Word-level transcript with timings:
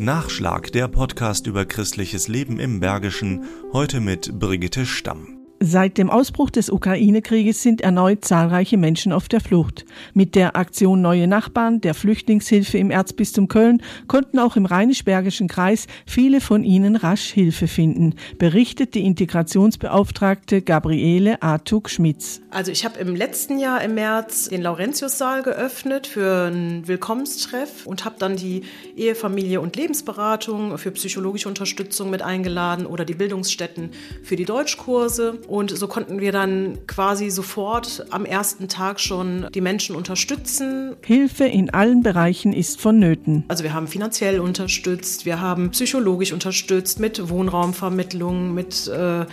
Nachschlag, 0.00 0.72
der 0.72 0.88
Podcast 0.88 1.46
über 1.46 1.66
christliches 1.66 2.26
Leben 2.26 2.58
im 2.58 2.80
Bergischen, 2.80 3.44
heute 3.74 4.00
mit 4.00 4.38
Brigitte 4.38 4.86
Stamm. 4.86 5.39
Seit 5.62 5.98
dem 5.98 6.08
Ausbruch 6.08 6.48
des 6.48 6.70
Ukraine-Krieges 6.70 7.62
sind 7.62 7.82
erneut 7.82 8.24
zahlreiche 8.24 8.78
Menschen 8.78 9.12
auf 9.12 9.28
der 9.28 9.42
Flucht. 9.42 9.84
Mit 10.14 10.34
der 10.34 10.56
Aktion 10.56 11.02
Neue 11.02 11.26
Nachbarn 11.26 11.82
der 11.82 11.92
Flüchtlingshilfe 11.92 12.78
im 12.78 12.90
Erzbistum 12.90 13.46
Köln 13.46 13.82
konnten 14.06 14.38
auch 14.38 14.56
im 14.56 14.64
Rheinisch-Bergischen 14.64 15.48
Kreis 15.48 15.86
viele 16.06 16.40
von 16.40 16.64
ihnen 16.64 16.96
rasch 16.96 17.30
Hilfe 17.30 17.68
finden, 17.68 18.14
berichtet 18.38 18.94
die 18.94 19.04
Integrationsbeauftragte 19.04 20.62
Gabriele 20.62 21.42
Artug-Schmitz. 21.42 22.40
Also 22.50 22.72
ich 22.72 22.86
habe 22.86 22.98
im 22.98 23.14
letzten 23.14 23.58
Jahr 23.58 23.82
im 23.82 23.96
März 23.96 24.48
den 24.48 24.62
Laurentiussaal 24.62 25.42
geöffnet 25.42 26.06
für 26.06 26.46
einen 26.46 26.88
Willkommenstreff 26.88 27.84
und 27.84 28.06
habe 28.06 28.16
dann 28.18 28.36
die 28.36 28.62
Ehefamilie 28.96 29.60
und 29.60 29.76
Lebensberatung 29.76 30.78
für 30.78 30.90
psychologische 30.92 31.50
Unterstützung 31.50 32.08
mit 32.08 32.22
eingeladen 32.22 32.86
oder 32.86 33.04
die 33.04 33.12
Bildungsstätten 33.12 33.90
für 34.22 34.36
die 34.36 34.46
Deutschkurse. 34.46 35.38
Und 35.50 35.76
so 35.76 35.88
konnten 35.88 36.20
wir 36.20 36.30
dann 36.30 36.78
quasi 36.86 37.28
sofort 37.28 38.06
am 38.10 38.24
ersten 38.24 38.68
Tag 38.68 39.00
schon 39.00 39.48
die 39.52 39.60
Menschen 39.60 39.96
unterstützen. 39.96 40.94
Hilfe 41.04 41.44
in 41.44 41.70
allen 41.70 42.04
Bereichen 42.04 42.52
ist 42.52 42.80
vonnöten. 42.80 43.42
Also 43.48 43.64
wir 43.64 43.74
haben 43.74 43.88
finanziell 43.88 44.38
unterstützt, 44.38 45.26
wir 45.26 45.40
haben 45.40 45.70
psychologisch 45.70 46.32
unterstützt 46.32 47.00
mit 47.00 47.28
Wohnraumvermittlung, 47.28 48.54
mit 48.54 48.86
äh, 48.86 49.26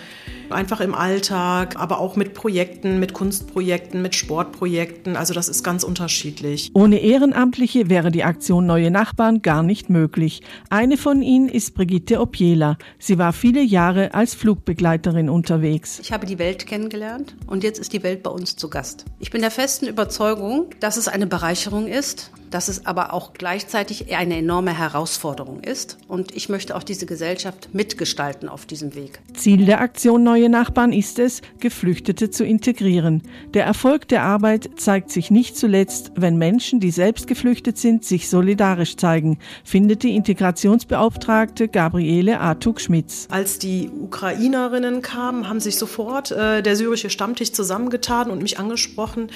einfach 0.50 0.80
im 0.80 0.96
Alltag, 0.96 1.76
aber 1.78 2.00
auch 2.00 2.16
mit 2.16 2.34
Projekten, 2.34 3.00
mit 3.00 3.14
Kunstprojekten, 3.14 4.02
mit 4.02 4.16
Sportprojekten. 4.16 5.16
Also 5.16 5.36
das 5.36 5.48
ist 5.48 5.64
ganz 5.64 5.84
unterschiedlich. 5.84 6.72
Ohne 6.74 6.98
Ehrenamtliche 6.98 7.90
wäre 7.92 8.10
die 8.10 8.24
Aktion 8.24 8.66
Neue 8.66 8.90
Nachbarn 8.90 9.44
gar 9.44 9.62
nicht 9.62 9.92
möglich. 9.92 10.42
Eine 10.72 10.98
von 10.98 11.22
ihnen 11.22 11.48
ist 11.48 11.76
Brigitte 11.76 12.20
Opiela. 12.20 12.80
Sie 12.98 13.20
war 13.20 13.34
viele 13.34 13.62
Jahre 13.62 14.16
als 14.16 14.34
Flugbegleiterin 14.34 15.30
unterwegs. 15.30 16.07
Ich 16.08 16.14
habe 16.14 16.26
die 16.26 16.40
Welt 16.40 16.66
kennengelernt 16.66 17.36
und 17.48 17.66
jetzt 17.66 17.80
ist 17.80 17.92
die 17.92 18.02
Welt 18.02 18.24
bei 18.24 18.30
uns 18.30 18.56
zu 18.56 18.70
Gast. 18.70 19.04
Ich 19.20 19.30
bin 19.30 19.42
der 19.42 19.52
festen 19.52 19.88
Überzeugung, 19.88 20.70
dass 20.80 20.96
es 20.96 21.10
eine 21.10 21.28
Bereicherung 21.28 21.86
ist, 21.86 22.32
dass 22.50 22.68
es 22.68 22.86
aber 22.86 23.14
auch 23.14 23.34
gleichzeitig 23.34 24.14
eine 24.16 24.38
enorme 24.38 24.78
Herausforderung 24.78 25.62
ist. 25.62 25.98
Und 26.08 26.36
ich 26.36 26.50
möchte 26.50 26.76
auch 26.76 26.84
diese 26.84 27.06
Gesellschaft 27.06 27.70
mitgestalten 27.74 28.50
auf 28.50 28.66
diesem 28.66 28.96
Weg. 28.96 29.20
Ziel 29.34 29.66
der 29.66 29.82
Aktion 29.82 30.24
Neue 30.24 30.50
Nachbarn 30.50 30.94
ist 30.94 31.20
es, 31.20 31.42
Geflüchtete 31.60 32.30
zu 32.30 32.46
integrieren. 32.46 33.24
Der 33.54 33.66
Erfolg 33.66 34.08
der 34.08 34.24
Arbeit 34.24 34.70
zeigt 34.78 35.12
sich 35.12 35.32
nicht 35.32 35.58
zuletzt, 35.58 36.12
wenn 36.16 36.38
Menschen, 36.38 36.80
die 36.80 36.92
selbst 36.92 37.28
geflüchtet 37.28 37.78
sind, 37.78 38.06
sich 38.06 38.30
solidarisch 38.30 38.98
zeigen, 38.98 39.40
findet 39.64 40.04
die 40.04 40.16
Integrationsbeauftragte 40.16 41.68
Gabriele 41.68 42.40
Artug-Schmitz. 42.40 43.28
Als 43.30 43.60
die 43.60 43.90
Ukrainerinnen 43.90 45.02
kamen, 45.02 45.50
haben 45.50 45.60
sich 45.60 45.78
sofort 45.78 46.32
äh, 46.32 46.62
der 46.62 46.76
syrische 46.76 47.10
Stammtisch 47.10 47.52
zusammengetan 47.52 48.30
und 48.30 48.42
mich 48.42 48.60
angesprochen, 48.60 49.30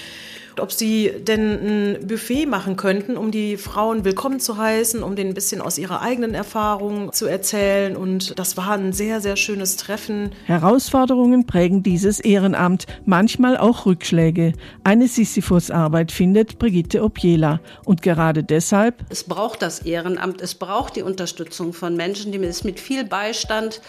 ob 0.60 0.72
sie 0.72 1.12
denn 1.28 1.96
ein 1.98 2.08
Buffet 2.08 2.46
machen 2.46 2.76
könnten, 2.76 3.18
um 3.18 3.32
die 3.32 3.58
Frauen 3.58 4.04
willkommen 4.06 4.40
zu 4.40 4.58
heißen, 4.58 5.04
um 5.04 5.16
denen 5.16 5.32
ein 5.32 5.34
bisschen 5.34 5.62
aus 5.62 5.78
ihrer 5.78 6.02
eigenen 6.02 6.34
Erfahrung 6.34 7.12
zu 7.14 7.26
erzählen. 7.26 7.96
Und 7.96 8.38
das 8.38 8.58
war 8.58 8.72
ein 8.72 8.94
sehr, 8.94 9.22
sehr 9.22 9.38
schönes 9.38 9.78
Treffen. 9.78 10.32
Herausforderungen 10.46 11.46
prägen 11.46 11.84
dieses 11.84 12.20
Ehrenamt, 12.20 12.86
manchmal 13.06 13.58
auch 13.58 13.86
Rückschläge. 13.86 14.54
Eine 14.84 15.08
Sisyphus-Arbeit 15.08 16.12
findet 16.12 16.60
Brigitte 16.60 17.04
Opiela. 17.04 17.60
Und 17.86 18.02
gerade 18.02 18.44
deshalb. 18.44 18.96
Es 19.10 19.24
braucht 19.24 19.62
das 19.62 19.80
Ehrenamt, 19.80 20.42
es 20.42 20.56
braucht 20.56 20.96
die 20.96 21.04
Unterstützung 21.04 21.74
von 21.74 21.96
Menschen, 21.96 22.32
die 22.32 22.40
es 22.44 22.64
mit 22.64 22.80
viel 22.80 23.04
Beistand 23.04 23.82